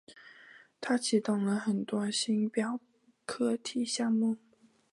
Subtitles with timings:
[0.81, 2.79] 他启动了很多星表
[3.23, 4.37] 课题项目。